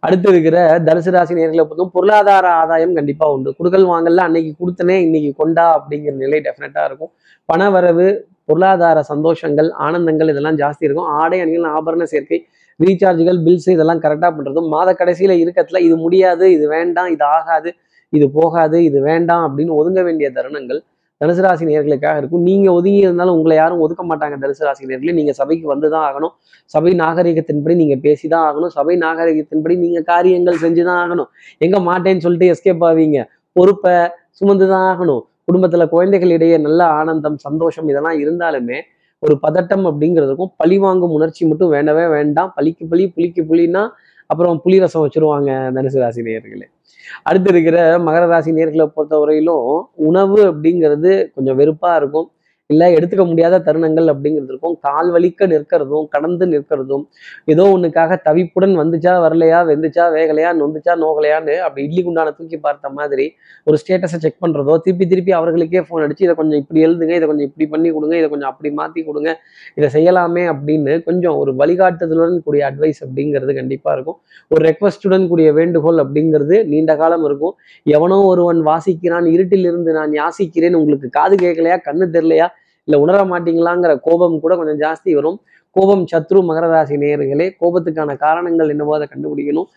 அடுத்து 0.05 0.27
இருக்கிற 0.33 0.57
தனுசு 0.87 1.11
ராசி 1.15 1.33
நேர்களை 1.37 1.63
பொறுத்தும் 1.63 1.91
பொருளாதார 1.95 2.45
ஆதாயம் 2.61 2.93
கண்டிப்பா 2.97 3.25
உண்டு. 3.35 3.49
குடுக்கல் 3.57 3.87
வாங்கல 3.93 4.23
அன்னைக்கு 4.27 4.51
கொடுத்தனே 4.61 4.95
இன்னைக்கு 5.05 5.31
கொண்டா 5.41 5.65
அப்படிங்கிற 5.77 6.13
நிலை 6.23 6.39
டெஃபினட்டா 6.47 6.83
இருக்கும். 6.89 7.11
பண 7.49 7.69
வரவு 7.75 8.07
பொருளாதார 8.49 8.99
சந்தோஷங்கள் 9.11 9.69
ஆனந்தங்கள் 9.85 10.31
இதெல்லாம் 10.33 10.59
ஜாஸ்தி 10.61 10.87
இருக்கும். 10.87 11.09
ஆடை 11.21 11.39
அணிகள் 11.45 11.67
ஆபரண 11.77 12.03
சேர்க்கை 12.13 12.39
ரீசார்ஜுகள் 12.79 13.39
பில்ஸ் 13.45 13.69
இதெல்லாம் 13.75 14.01
கரெக்டாக 14.03 14.31
பண்ணுறதும் 14.37 14.67
மாத 14.73 14.89
கடைசியில் 14.99 15.35
இருக்கத்துல 15.43 15.79
இது 15.87 15.95
முடியாது 16.05 16.45
இது 16.55 16.65
வேண்டாம் 16.75 17.09
இது 17.15 17.25
ஆகாது 17.35 17.69
இது 18.13 18.25
போகாது 18.37 18.77
இது 18.89 18.99
வேண்டாம் 19.09 19.43
அப்படின்னு 19.47 19.73
ஒதுங்க 19.79 20.01
வேண்டிய 20.07 20.27
தருணங்கள் 20.37 20.79
தனுசு 21.21 21.41
ராசி 21.41 21.65
நேர்களுக்காக 21.65 22.17
இருக்கும். 22.17 22.41
நீங்கள் 22.41 22.73
ஒதுங்கி 22.73 22.99
இருந்தாலும் 23.05 23.35
உங்களை 23.37 23.55
யாரும் 23.57 23.79
ஒதுக்க 23.85 24.03
மாட்டாங்க 24.09 24.35
தனுசு 24.43 24.63
ராசி 24.67 24.85
நேர்களே 24.85 25.13
நீங்கள் 25.19 25.37
சபைக்கு 25.39 25.65
வந்துதான் 25.73 26.05
ஆகணும். 26.09 26.33
சபை 26.65 26.93
நாகரிகத்தின்படி 26.95 27.99
பேசி 28.07 28.27
தான் 28.27 28.45
ஆகணும். 28.49 28.73
சபை 28.77 28.97
நாகரிகத்தின்படி 28.97 29.77
நீங்க 29.77 30.01
காரியங்கள் 30.01 30.61
செஞ்சுதான் 30.63 30.99
ஆகணும். 31.03 31.29
எங்க 31.57 31.79
மாட்டேன்னு 31.79 32.23
சொல்லிட்டு 32.25 32.51
எஸ்கேப் 32.53 32.85
ஆவீங்க. 32.89 33.21
பொறுப்பை 33.53 33.95
சுமந்து 34.39 34.67
தான் 34.67 34.85
ஆகணும். 34.91 35.23
குடும்பத்துல 35.51 35.83
குழந்தைகளிடையே 35.95 36.55
நல்ல 36.67 36.81
ஆனந்தம் 36.99 37.37
சந்தோஷம் 37.37 37.87
இதெல்லாம் 37.87 38.17
இருந்தாலுமே 38.23 38.77
ஒரு 39.23 39.39
பதட்டம் 39.43 39.85
அப்படிங்கிறதுக்கும் 39.89 40.51
பழி 40.55 40.77
வாங்கும் 40.77 41.13
உணர்ச்சி 41.17 41.43
மட்டும் 41.47 41.69
வேண்டவே 41.69 42.03
வேண்டாம். 42.07 42.51
பழிக்கு 42.55 42.83
பழி 42.87 43.05
புளிக்கு 43.15 43.41
புளின்னா 43.51 43.83
அப்புறம் 44.27 44.61
புளி 44.65 44.79
ரசம் 44.79 45.07
வச்சிருவாங்க 45.07 45.51
தனுசு 45.75 45.99
ராசி 45.99 46.21
நேர்களே 46.21 46.67
அடுத்து 47.23 47.49
இருக்கிற 47.49 47.99
மகர 47.99 48.27
ராசி 48.27 48.51
நேர்களை 48.51 48.85
பொறுத்த 48.85 49.17
வரையிலும் 49.17 49.89
உணவு 49.93 50.53
அப்படிங்கிறது 50.53 51.31
கொஞ்சம் 51.35 51.55
வெறுப்பாக 51.55 51.95
இருக்கும். 51.95 52.31
இல்லை 52.73 52.87
எடுத்துக்க 52.95 53.23
முடியாத 53.27 53.55
தருணங்கள் 53.65 54.09
அப்படிங்கிறது 54.11 54.51
இருக்கும். 54.53 54.73
கால் 54.85 55.09
வலிக்க 55.15 55.47
நிற்கிறதும் 55.51 56.07
கடந்து 56.13 56.45
நிற்கிறதும் 56.53 57.03
ஏதோ 57.53 57.65
ஒன்றுக்காக 57.75 58.17
தவிப்புடன் 58.25 58.73
வந்துச்சா 58.79 59.13
வரலையா 59.25 59.59
வெந்துச்சா 59.69 60.05
வேகலையா 60.15 60.49
நொந்துச்சா 60.59 60.93
நோகலையான்னு 61.03 61.55
அப்படி 61.65 61.81
இட்லி 61.87 62.01
குண்டான 62.07 62.33
தூக்கி 62.39 62.57
பார்த்த 62.65 62.89
மாதிரி 62.97 63.25
ஒரு 63.67 63.77
ஸ்டேட்டஸை 63.81 64.17
செக் 64.25 64.41
பண்ணுறதோ 64.45 64.73
திருப்பி 64.87 65.05
திருப்பி 65.13 65.33
அவர்களுக்கே 65.39 65.83
ஃபோன் 65.85 66.03
அடிச்சு 66.07 66.25
இதை 66.27 66.35
கொஞ்சம் 66.41 66.59
இப்படி 66.63 66.81
எழுதுங்க 66.87 67.15
இதை 67.19 67.29
கொஞ்சம் 67.31 67.47
இப்படி 67.49 67.67
பண்ணி 67.75 67.91
கொடுங்க 67.97 68.17
இதை 68.21 68.29
கொஞ்சம் 68.33 68.51
அப்படி 68.51 68.71
மாற்றி 68.79 69.03
கொடுங்க 69.09 69.29
இதை 69.77 69.89
செய்யலாமே 69.95 70.43
அப்படின்னு 70.53 70.95
கொஞ்சம் 71.07 71.37
ஒரு 71.43 71.53
வழிகாட்டுதலுடன் 71.61 72.43
கூடிய 72.49 72.63
அட்வைஸ் 72.71 73.01
அப்படிங்கிறது 73.07 73.55
கண்டிப்பாக 73.61 73.95
இருக்கும். 73.97 74.19
ஒரு 74.51 74.61
ரெக்வஸ்டுடன் 74.69 75.25
கூடிய 75.31 75.47
வேண்டுகோள் 75.61 76.03
அப்படிங்கிறது 76.05 76.57
நீண்ட 76.73 76.91
காலம் 77.03 77.25
இருக்கும். 77.29 77.55
எவனோ 77.97 78.19
ஒருவன் 78.33 78.61
வாசிக்கிறான் 78.71 79.27
இருட்டில் 79.35 79.67
இருந்து 79.71 79.91
நான் 80.01 80.13
யாசிக்கிறேன் 80.21 80.79
உங்களுக்கு 80.81 81.09
காது 81.19 81.35
கேட்கலையா 81.45 81.79
கண்ணு 81.89 82.07
தெரியலையா 82.17 82.49
இல்லை 82.87 82.97
உணர 83.03 83.17
மாட்டீங்களாங்கிற 83.31 83.93
கோபம் 84.07 84.35
கூட 84.43 84.53
கொஞ்சம் 84.59 84.79
ஜாஸ்தி 84.83 85.11
வரும். 85.17 85.37
கோபம் 85.75 86.03
சத்ரு 86.11 86.39
மகர 86.49 86.65
ராசி 86.73 86.95
நேயர்களே 87.01 87.47
கோபத்துக்கான 87.61 88.11
காரணங்கள் 88.23 88.71
என்னவோ 88.73 88.93
அதை 88.97 89.07
கண்டுபிடிக்கணும். 89.13 89.67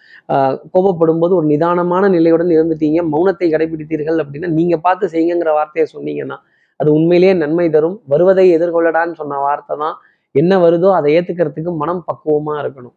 கோபப்படும் 0.75 1.21
போது 1.23 1.33
ஒரு 1.38 1.47
நிதானமான 1.52 2.11
நிலையுடன் 2.17 2.52
இருந்துட்டீங்க. 2.57 3.00
மௌனத்தை 3.14 3.49
கடைபிடித்தீர்கள் 3.55 4.21
அப்படின்னா 4.25 4.50
நீங்க 4.59 4.76
பார்த்து 4.87 5.12
செய்யுங்கிற 5.17 5.52
வார்த்தையை 5.59 5.87
சொன்னீங்கன்னா 5.95 6.38
அது 6.81 6.90
உண்மையிலேயே 6.99 7.35
நன்மை 7.43 7.67
தரும். 7.76 7.97
வருவதை 8.12 8.47
எதிர்கொள்ளடான்னு 8.57 9.19
சொன்ன 9.23 9.40
வார்த்தை 9.47 9.75
தான். 9.83 9.97
என்ன 10.35 10.52
வருதோ 10.64 10.88
அதை 10.99 11.11
ஏத்துக்கிறதுக்கு 11.19 11.73
மனம் 11.83 12.02
பக்குவமா 12.09 12.55
இருக்கணும். 12.62 12.97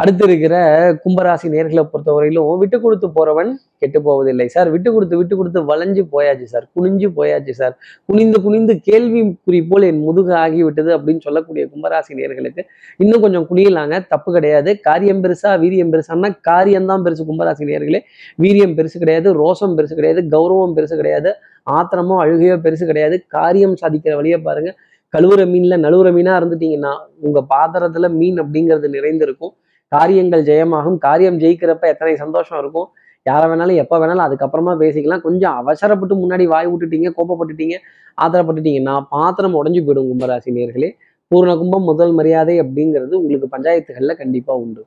அடுத்து 0.00 0.24
இருக்கிற 0.28 0.54
கும்பராசி 1.02 1.46
நேர்களை 1.54 1.82
பொறுத்தவரையிலும் 1.90 2.46
விட்டு 2.60 2.76
கொடுத்து 2.84 3.08
போறவன் 3.16 3.50
கெட்டு 3.82 3.98
போவதில்லை. 4.06 4.46
சார் 4.54 4.68
விட்டு 4.74 4.90
கொடுத்து 4.94 5.18
விட்டு 5.20 5.34
கொடுத்து 5.38 5.60
வளைஞ்சு 5.70 6.02
போயாச்சு 6.14 6.46
சார். 6.52 6.66
குனிஞ்சு 6.76 7.08
போயாச்சு 7.18 7.52
சார். 7.60 7.74
குனிந்து 8.08 8.38
குனிந்து 8.46 8.74
கேள்வி 8.88 9.20
குறி 9.46 9.60
போல் 9.70 9.86
என் 9.90 10.00
முதுகு 10.06 10.32
ஆகிவிட்டது 10.42 10.90
அப்படின்னு 10.96 11.22
சொல்லக்கூடிய 11.26 11.64
கும்பராசி 11.72 12.18
நேர்களுக்கு 12.20 12.64
இன்னும் 13.04 13.22
கொஞ்சம் 13.24 13.46
குனியலாங்க. 13.50 13.94
தப்பு 14.12 14.32
கிடையாது. 14.36 14.72
காரியம் 14.88 15.22
பெருசா 15.24 15.52
வீரியம் 15.64 15.92
பெருசான்னா 15.94 16.30
காரியம்தான் 16.50 17.04
பெருசு 17.06 17.24
கும்பராசி 17.30 17.70
நேர்களே. 17.72 18.00
வீரியம் 18.44 18.76
பெருசு 18.78 18.98
கிடையாது 19.04 19.30
ரோசம் 19.42 19.76
பெருசு 19.78 19.96
கிடையாது 20.00 20.22
கௌரவம் 20.36 20.76
பெருசு 20.78 20.96
கிடையாது 21.02 21.32
ஆத்திரமோ 21.78 22.14
அழுகையோ 22.24 22.56
பெருசு 22.66 22.86
கிடையாது. 22.92 23.18
காரியம் 23.36 23.76
சாதிக்கிற 23.82 24.14
வழியை 24.20 24.40
பாருங்க. 24.48 24.72
கழுவுற 25.14 25.42
மீன்ல 25.54 25.74
நழுவுற 25.84 26.10
மீனா 26.16 26.34
இருந்துட்டீங்கன்னா 26.40 26.92
உங்க 27.26 27.38
பாத்திரத்துல 27.54 28.06
மீன் 28.20 28.38
அப்படிங்கிறது 28.42 28.88
நிறைந்திருக்கும். 28.98 29.52
காரியங்கள் 29.94 30.42
ஜெயமாகும். 30.50 30.98
காரியம் 31.06 31.38
ஜெயிக்கிறப்ப 31.42 31.86
எத்தனை 31.92 32.12
சந்தோஷம் 32.24 32.60
இருக்கும். 32.62 32.88
யாரை 33.28 33.46
வேணாலும் 33.50 33.80
எப்போ 33.82 33.96
வேணாலும் 34.02 34.26
அதுக்கப்புறமா 34.26 34.72
பேசிக்கலாம். 34.82 35.24
கொஞ்சம் 35.26 35.56
அவசரப்பட்டு 35.60 36.14
முன்னாடி 36.22 36.44
வாய் 36.52 36.70
விட்டுட்டீங்க 36.72 37.10
கோப்பப்பட்டுட்டீங்க 37.18 37.76
ஆத்திரப்பட்டுட்டீங்கன்னா 38.22 38.94
பாத்திரம் 39.14 39.58
உடஞ்சி 39.60 39.80
போயிடும் 39.86 40.08
கும்பராசி 40.10 40.50
நேர்களே. 40.58 40.90
பூர்ண 41.30 41.52
கும்பம் 41.60 41.86
முதல் 41.90 42.14
மரியாதை 42.18 42.54
அப்படிங்கிறது 42.62 43.14
உங்களுக்கு 43.20 43.48
பஞ்சாயத்துகளில் 43.54 44.20
கண்டிப்பாக 44.22 44.62
உண்டு. 44.64 44.82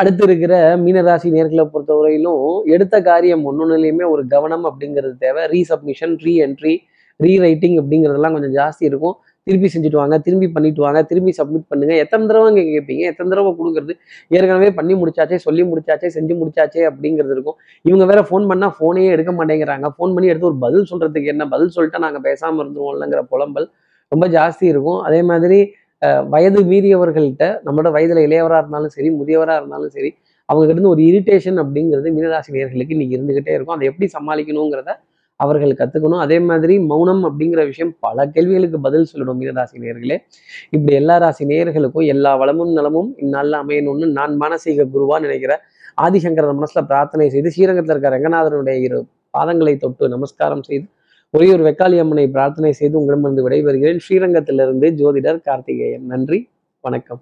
அடுத்து 0.00 0.22
இருக்கிற 0.26 0.54
மீனராசி 0.84 1.28
நேர்களை 1.36 1.64
பொறுத்தவரையிலும் 1.74 2.44
எடுத்த 2.74 2.96
காரியம் 3.08 3.44
ஒன்னொன்னுலையுமே 3.50 4.04
ஒரு 4.14 4.22
கவனம் 4.34 4.64
அப்படிங்கிறது 4.70 5.14
தேவை. 5.24 5.42
ரீசப்மிஷன் 5.54 6.14
ரீ 6.24 6.34
என்ட்ரி 6.46 6.74
ரீ 7.24 7.32
ரைட்டிங் 7.44 7.76
அப்படிங்கிறதெல்லாம் 7.80 8.34
கொஞ்சம் 8.36 8.54
ஜாஸ்தி 8.58 8.84
இருக்கும். 8.90 9.16
திருப்பி 9.50 9.68
செஞ்சுட்டு 9.74 9.98
வாங்க 10.00 10.16
திரும்பி 10.26 10.48
பண்ணிட்டு 10.56 10.82
வாங்க 10.86 11.00
திரும்பி 11.10 11.32
சப்மிட் 11.38 11.66
பண்ணுங்க. 11.72 11.94
எத்தனை 12.04 12.24
தடவை 12.30 12.50
கேட்பீங்க? 12.58 13.04
எத்தனை 13.12 13.28
தடவை 13.32 13.52
கொடுக்குறது? 13.60 13.94
ஏற்கனவே 14.36 14.70
பண்ணி 14.78 14.94
முடிச்சாச்சே 15.02 15.38
சொல்லி 15.46 15.62
முடிச்சாச்சே 15.72 16.10
செஞ்சு 16.16 16.34
முடிச்சாச்சே 16.40 16.82
அப்படிங்கிறது 16.90 17.34
இருக்கும். 17.36 17.58
இவங்க 17.88 18.06
வேற 18.12 18.22
ஃபோன் 18.30 18.46
பண்ணா 18.52 18.68
ஃபோனையே 18.78 19.10
எடுக்க 19.16 19.32
மாட்டேங்கிறாங்க. 19.40 19.88
ஃபோன் 19.96 20.14
பண்ணி 20.16 20.30
எடுத்து 20.32 20.50
ஒரு 20.52 20.58
பதில் 20.64 20.88
சொல்றதுக்கு 20.92 21.32
என்ன? 21.34 21.46
பதில் 21.54 21.74
சொல்லிட்டா 21.76 22.00
நாங்கள் 22.06 22.24
பேசாமல் 22.28 22.62
இருந்துருவோம்லங்கிற 22.64 23.22
புலம்பல் 23.34 23.68
ரொம்ப 24.12 24.26
ஜாஸ்தி 24.38 24.66
இருக்கும். 24.74 25.00
அதே 25.08 25.20
மாதிரி 25.32 25.60
வயது 26.32 26.60
மீறியவர்கள்ட்ட 26.70 27.46
நம்மளோட 27.66 27.88
வயதில் 27.96 28.24
இளையவராக 28.26 28.62
இருந்தாலும் 28.62 28.92
சரி 28.94 29.08
முதியவராக 29.20 29.60
இருந்தாலும் 29.60 29.92
சரி 29.96 30.10
அவங்க 30.48 30.62
கிட்ட 30.64 30.76
இருந்து 30.76 30.92
ஒரு 30.94 31.02
இரிட்டேஷன் 31.08 31.58
அப்படிங்கிறது 31.62 32.08
மீனராசி 32.14 32.54
நேர்களுக்கு 32.54 32.94
இன்னைக்கு 32.96 33.16
இருந்துகிட்டே 33.16 33.52
இருக்கும். 33.56 33.76
அதை 33.76 33.86
எப்படி 33.90 34.06
சமாளிக்கணுங்கிறத 34.14 34.92
அவர்கள் 35.40 35.72
கத்துக்கணும். 35.80 36.18
அதே 36.18 36.38
மாதிரி 36.38 36.78
மௌனம் 36.78 37.22
அப்படிங்கிற 37.24 37.64
விஷயம் 37.64 37.96
பல 38.00 38.26
கேள்விகளுக்கு 38.26 38.80
பதில் 38.80 39.06
சொல்லணும் 39.12 39.38
மீனராசி 39.40 39.76
நேர்களே 39.84 40.16
இப்படி 40.70 40.92
எல்லா 40.94 41.16
ராசி 41.16 41.44
நேர்களுக்கும் 41.44 42.06
எல்லா 42.06 42.36
வளமும் 42.36 42.72
நலமும் 42.72 43.14
இந்நாளில் 43.16 43.52
அமையணும்னு 43.52 44.06
நான் 44.06 44.36
மானசீக 44.40 44.86
குருவா 44.94 45.20
நினைக்கிறேன் 45.20 45.58
ஆதிசங்கரன் 46.02 46.60
மனசுல 46.60 46.82
பிரார்த்தனை 46.86 47.28
செய்து 47.28 47.50
ஸ்ரீரங்கத்தில் 47.50 47.94
இருக்க 47.96 48.16
ரங்கநாதனுடைய 48.16 48.76
இரு 48.80 49.06
பாதங்களை 49.38 49.76
தொட்டு 49.76 50.08
நமஸ்காரம் 50.08 50.62
செய்து 50.62 50.86
ஒரே 51.30 51.52
ஒரு 51.52 51.62
வெக்காளி 51.64 51.98
அம்மனை 51.98 52.28
பிரார்த்தனை 52.28 52.72
செய்து 52.72 52.98
உங்களிடமிருந்து 52.98 53.48
விடைபெறுகிறேன். 53.48 54.00
ஸ்ரீரங்கத்திலிருந்து 54.08 54.90
ஜோதிடர் 55.00 55.40
கார்த்திகேயன். 55.40 56.06
நன்றி. 56.06 56.48
வணக்கம். 56.80 57.18